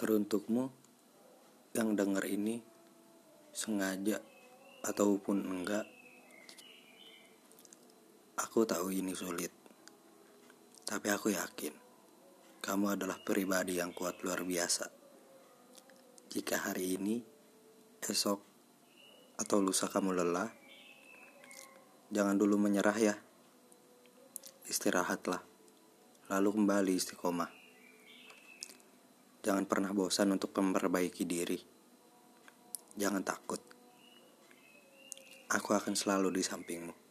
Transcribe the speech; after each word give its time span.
Teruntukmu 0.00 0.72
yang 1.76 1.92
denger 1.92 2.24
ini 2.24 2.64
sengaja 3.52 4.16
ataupun 4.80 5.44
enggak, 5.44 5.84
aku 8.40 8.64
tahu 8.64 8.96
ini 8.96 9.12
sulit. 9.12 9.52
Tapi 10.88 11.12
aku 11.12 11.36
yakin 11.36 11.76
kamu 12.64 12.96
adalah 12.96 13.20
pribadi 13.20 13.76
yang 13.76 13.92
kuat 13.92 14.24
luar 14.24 14.40
biasa. 14.40 14.88
Jika 16.32 16.64
hari 16.64 16.96
ini, 16.96 17.20
esok, 18.00 18.40
atau 19.36 19.60
lusa 19.60 19.84
kamu 19.92 20.16
lelah, 20.16 20.48
jangan 22.08 22.40
dulu 22.40 22.56
menyerah 22.56 22.96
ya. 22.96 23.20
Istirahatlah, 24.64 25.44
lalu 26.32 26.48
kembali 26.56 26.92
istiqomah. 26.96 27.59
Jangan 29.40 29.64
pernah 29.64 29.90
bosan 29.96 30.36
untuk 30.36 30.52
memperbaiki 30.52 31.24
diri. 31.24 31.56
Jangan 32.96 33.24
takut. 33.24 33.60
Aku 35.50 35.72
akan 35.72 35.96
selalu 35.96 36.28
di 36.36 36.42
sampingmu. 36.44 37.09